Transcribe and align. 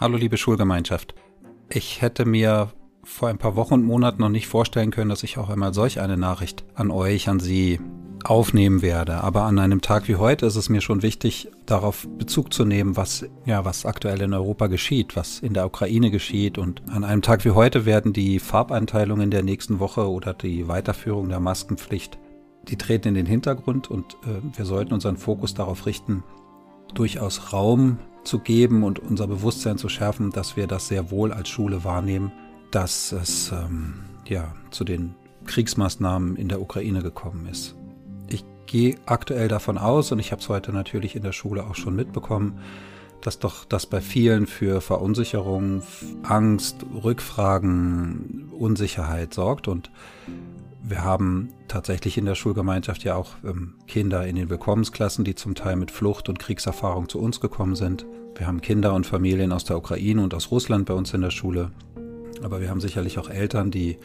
Hallo 0.00 0.16
liebe 0.16 0.36
Schulgemeinschaft. 0.36 1.16
Ich 1.68 2.02
hätte 2.02 2.24
mir 2.24 2.70
vor 3.02 3.28
ein 3.28 3.38
paar 3.38 3.56
Wochen 3.56 3.74
und 3.74 3.82
Monaten 3.82 4.20
noch 4.20 4.28
nicht 4.28 4.46
vorstellen 4.46 4.92
können, 4.92 5.10
dass 5.10 5.24
ich 5.24 5.38
auch 5.38 5.48
einmal 5.48 5.74
solch 5.74 5.98
eine 5.98 6.16
Nachricht 6.16 6.64
an 6.76 6.92
euch, 6.92 7.28
an 7.28 7.40
Sie 7.40 7.80
aufnehmen 8.22 8.80
werde. 8.80 9.24
Aber 9.24 9.42
an 9.42 9.58
einem 9.58 9.80
Tag 9.80 10.06
wie 10.06 10.14
heute 10.14 10.46
ist 10.46 10.54
es 10.54 10.68
mir 10.68 10.82
schon 10.82 11.02
wichtig, 11.02 11.50
darauf 11.66 12.06
Bezug 12.16 12.52
zu 12.54 12.64
nehmen, 12.64 12.96
was, 12.96 13.26
ja, 13.44 13.64
was 13.64 13.86
aktuell 13.86 14.22
in 14.22 14.34
Europa 14.34 14.68
geschieht, 14.68 15.16
was 15.16 15.40
in 15.40 15.52
der 15.52 15.66
Ukraine 15.66 16.12
geschieht. 16.12 16.58
Und 16.58 16.80
an 16.90 17.02
einem 17.02 17.22
Tag 17.22 17.44
wie 17.44 17.50
heute 17.50 17.84
werden 17.84 18.12
die 18.12 18.38
Farbeinteilungen 18.38 19.32
der 19.32 19.42
nächsten 19.42 19.80
Woche 19.80 20.08
oder 20.08 20.32
die 20.32 20.68
Weiterführung 20.68 21.28
der 21.28 21.40
Maskenpflicht, 21.40 22.20
die 22.68 22.78
treten 22.78 23.08
in 23.08 23.14
den 23.14 23.26
Hintergrund 23.26 23.90
und 23.90 24.14
äh, 24.22 24.56
wir 24.56 24.64
sollten 24.64 24.94
unseren 24.94 25.16
Fokus 25.16 25.54
darauf 25.54 25.86
richten, 25.86 26.22
durchaus 26.94 27.52
Raum 27.52 27.98
zu 28.24 28.38
geben 28.38 28.82
und 28.84 28.98
unser 28.98 29.26
Bewusstsein 29.26 29.78
zu 29.78 29.88
schärfen, 29.88 30.30
dass 30.30 30.56
wir 30.56 30.66
das 30.66 30.88
sehr 30.88 31.10
wohl 31.10 31.32
als 31.32 31.48
Schule 31.48 31.84
wahrnehmen, 31.84 32.32
dass 32.70 33.12
es 33.12 33.52
ähm, 33.52 34.00
ja, 34.26 34.54
zu 34.70 34.84
den 34.84 35.14
Kriegsmaßnahmen 35.46 36.36
in 36.36 36.48
der 36.48 36.60
Ukraine 36.60 37.02
gekommen 37.02 37.46
ist. 37.50 37.74
Ich 38.28 38.44
gehe 38.66 38.96
aktuell 39.06 39.48
davon 39.48 39.78
aus, 39.78 40.12
und 40.12 40.18
ich 40.18 40.30
habe 40.32 40.42
es 40.42 40.48
heute 40.48 40.72
natürlich 40.72 41.16
in 41.16 41.22
der 41.22 41.32
Schule 41.32 41.64
auch 41.64 41.74
schon 41.74 41.96
mitbekommen, 41.96 42.60
dass 43.22 43.38
doch 43.38 43.64
das 43.64 43.86
bei 43.86 44.00
vielen 44.00 44.46
für 44.46 44.80
Verunsicherung, 44.80 45.82
Angst, 46.22 46.84
Rückfragen, 47.02 48.50
Unsicherheit 48.56 49.34
sorgt. 49.34 49.66
Und 49.66 49.90
wir 50.82 51.02
haben 51.02 51.50
tatsächlich 51.68 52.18
in 52.18 52.24
der 52.24 52.34
Schulgemeinschaft 52.34 53.04
ja 53.04 53.14
auch 53.14 53.30
ähm, 53.44 53.74
Kinder 53.86 54.26
in 54.26 54.36
den 54.36 54.50
Willkommensklassen, 54.50 55.24
die 55.24 55.34
zum 55.34 55.54
Teil 55.54 55.76
mit 55.76 55.90
Flucht 55.90 56.28
und 56.28 56.38
Kriegserfahrung 56.38 57.08
zu 57.08 57.20
uns 57.20 57.40
gekommen 57.40 57.76
sind. 57.76 58.06
Wir 58.34 58.46
haben 58.46 58.60
Kinder 58.60 58.94
und 58.94 59.06
Familien 59.06 59.52
aus 59.52 59.64
der 59.64 59.76
Ukraine 59.76 60.22
und 60.22 60.34
aus 60.34 60.50
Russland 60.50 60.86
bei 60.86 60.94
uns 60.94 61.12
in 61.14 61.20
der 61.20 61.30
Schule. 61.30 61.70
Aber 62.42 62.60
wir 62.60 62.70
haben 62.70 62.80
sicherlich 62.80 63.18
auch 63.18 63.28
Eltern, 63.28 63.70
die 63.70 63.98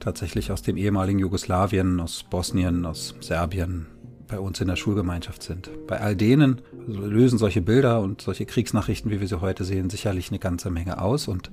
tatsächlich 0.00 0.52
aus 0.52 0.62
dem 0.62 0.76
ehemaligen 0.76 1.18
Jugoslawien, 1.18 2.00
aus 2.00 2.24
Bosnien, 2.28 2.86
aus 2.86 3.14
Serbien 3.20 3.86
bei 4.28 4.38
uns 4.38 4.60
in 4.60 4.68
der 4.68 4.76
Schulgemeinschaft 4.76 5.42
sind. 5.42 5.70
Bei 5.86 6.00
all 6.00 6.14
denen 6.14 6.60
lösen 6.86 7.38
solche 7.38 7.62
Bilder 7.62 8.00
und 8.00 8.20
solche 8.20 8.46
Kriegsnachrichten, 8.46 9.10
wie 9.10 9.20
wir 9.20 9.26
sie 9.26 9.40
heute 9.40 9.64
sehen, 9.64 9.90
sicherlich 9.90 10.28
eine 10.28 10.38
ganze 10.38 10.70
Menge 10.70 11.00
aus. 11.00 11.28
Und 11.28 11.50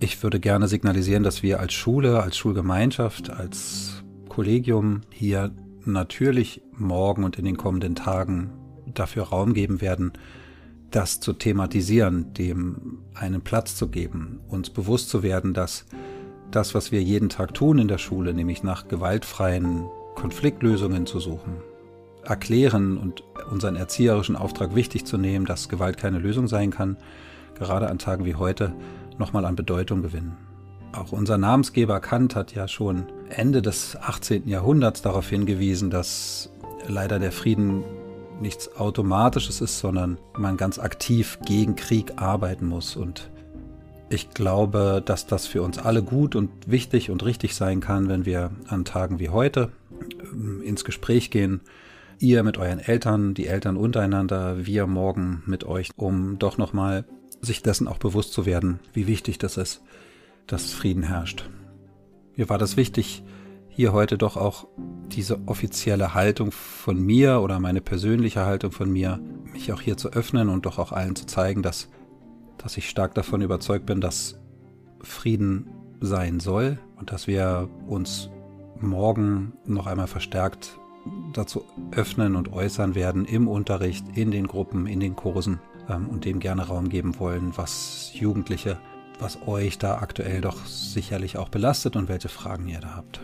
ich 0.00 0.22
würde 0.22 0.40
gerne 0.40 0.68
signalisieren, 0.68 1.22
dass 1.22 1.42
wir 1.42 1.60
als 1.60 1.72
Schule, 1.72 2.22
als 2.22 2.36
Schulgemeinschaft, 2.36 3.30
als 3.30 3.95
Kollegium 4.36 5.00
hier 5.08 5.50
natürlich 5.86 6.60
morgen 6.76 7.24
und 7.24 7.38
in 7.38 7.46
den 7.46 7.56
kommenden 7.56 7.94
Tagen 7.94 8.50
dafür 8.84 9.22
Raum 9.22 9.54
geben 9.54 9.80
werden, 9.80 10.12
das 10.90 11.20
zu 11.20 11.32
thematisieren, 11.32 12.34
dem 12.34 12.98
einen 13.14 13.40
Platz 13.40 13.76
zu 13.76 13.88
geben, 13.88 14.40
uns 14.46 14.68
bewusst 14.68 15.08
zu 15.08 15.22
werden, 15.22 15.54
dass 15.54 15.86
das, 16.50 16.74
was 16.74 16.92
wir 16.92 17.02
jeden 17.02 17.30
Tag 17.30 17.54
tun 17.54 17.78
in 17.78 17.88
der 17.88 17.96
Schule, 17.96 18.34
nämlich 18.34 18.62
nach 18.62 18.88
gewaltfreien 18.88 19.86
Konfliktlösungen 20.16 21.06
zu 21.06 21.18
suchen, 21.18 21.54
erklären 22.22 22.98
und 22.98 23.24
unseren 23.50 23.76
erzieherischen 23.76 24.36
Auftrag 24.36 24.74
wichtig 24.74 25.06
zu 25.06 25.16
nehmen, 25.16 25.46
dass 25.46 25.70
Gewalt 25.70 25.96
keine 25.96 26.18
Lösung 26.18 26.46
sein 26.46 26.70
kann, 26.70 26.98
gerade 27.54 27.88
an 27.88 27.98
Tagen 27.98 28.26
wie 28.26 28.34
heute 28.34 28.74
nochmal 29.16 29.46
an 29.46 29.56
Bedeutung 29.56 30.02
gewinnen. 30.02 30.36
Auch 30.92 31.12
unser 31.12 31.38
Namensgeber 31.38 32.00
Kant 32.00 32.34
hat 32.34 32.54
ja 32.54 32.68
schon 32.68 33.06
Ende 33.28 33.62
des 33.62 33.96
18. 33.96 34.48
Jahrhunderts 34.48 35.02
darauf 35.02 35.28
hingewiesen, 35.28 35.90
dass 35.90 36.50
leider 36.88 37.18
der 37.18 37.32
Frieden 37.32 37.84
nichts 38.40 38.76
Automatisches 38.76 39.60
ist, 39.60 39.78
sondern 39.78 40.18
man 40.36 40.56
ganz 40.56 40.78
aktiv 40.78 41.38
gegen 41.44 41.76
Krieg 41.76 42.14
arbeiten 42.16 42.66
muss. 42.66 42.96
Und 42.96 43.30
ich 44.08 44.30
glaube, 44.30 45.02
dass 45.04 45.26
das 45.26 45.46
für 45.46 45.62
uns 45.62 45.78
alle 45.78 46.02
gut 46.02 46.36
und 46.36 46.50
wichtig 46.66 47.10
und 47.10 47.24
richtig 47.24 47.54
sein 47.54 47.80
kann, 47.80 48.08
wenn 48.08 48.24
wir 48.24 48.50
an 48.68 48.84
Tagen 48.84 49.18
wie 49.18 49.30
heute 49.30 49.70
ähm, 50.32 50.62
ins 50.62 50.84
Gespräch 50.84 51.30
gehen. 51.30 51.60
Ihr 52.18 52.42
mit 52.42 52.56
euren 52.56 52.78
Eltern, 52.78 53.34
die 53.34 53.46
Eltern 53.46 53.76
untereinander, 53.76 54.64
wir 54.64 54.86
morgen 54.86 55.42
mit 55.46 55.64
euch, 55.64 55.90
um 55.96 56.38
doch 56.38 56.56
nochmal 56.56 57.04
sich 57.42 57.62
dessen 57.62 57.88
auch 57.88 57.98
bewusst 57.98 58.32
zu 58.32 58.46
werden, 58.46 58.78
wie 58.94 59.06
wichtig 59.06 59.38
das 59.38 59.58
ist, 59.58 59.82
dass 60.46 60.72
Frieden 60.72 61.02
herrscht. 61.02 61.48
Mir 62.36 62.48
war 62.48 62.58
das 62.58 62.76
wichtig, 62.76 63.22
hier 63.68 63.92
heute 63.92 64.16
doch 64.16 64.36
auch 64.36 64.66
diese 65.08 65.46
offizielle 65.46 66.14
Haltung 66.14 66.50
von 66.50 66.98
mir 66.98 67.40
oder 67.42 67.60
meine 67.60 67.80
persönliche 67.80 68.44
Haltung 68.46 68.72
von 68.72 68.90
mir, 68.90 69.20
mich 69.52 69.72
auch 69.72 69.80
hier 69.80 69.96
zu 69.96 70.12
öffnen 70.12 70.48
und 70.48 70.66
doch 70.66 70.78
auch 70.78 70.92
allen 70.92 71.14
zu 71.14 71.26
zeigen, 71.26 71.62
dass, 71.62 71.88
dass 72.58 72.76
ich 72.76 72.88
stark 72.88 73.14
davon 73.14 73.42
überzeugt 73.42 73.86
bin, 73.86 74.00
dass 74.00 74.38
Frieden 75.02 75.68
sein 76.00 76.40
soll 76.40 76.78
und 76.96 77.12
dass 77.12 77.26
wir 77.26 77.68
uns 77.86 78.30
morgen 78.80 79.52
noch 79.64 79.86
einmal 79.86 80.06
verstärkt 80.06 80.78
dazu 81.32 81.64
öffnen 81.92 82.36
und 82.36 82.52
äußern 82.52 82.94
werden 82.94 83.24
im 83.24 83.48
Unterricht, 83.48 84.04
in 84.14 84.30
den 84.30 84.46
Gruppen, 84.46 84.86
in 84.86 85.00
den 85.00 85.16
Kursen 85.16 85.60
ähm, 85.88 86.08
und 86.08 86.24
dem 86.24 86.40
gerne 86.40 86.66
Raum 86.66 86.88
geben 86.88 87.18
wollen, 87.18 87.52
was 87.56 88.10
Jugendliche, 88.14 88.78
was 89.18 89.38
euch 89.46 89.78
da 89.78 89.98
aktuell 89.98 90.40
doch 90.40 90.66
sicherlich 90.66 91.36
auch 91.38 91.48
belastet 91.48 91.96
und 91.96 92.08
welche 92.08 92.28
Fragen 92.28 92.68
ihr 92.68 92.80
da 92.80 92.96
habt. 92.96 93.20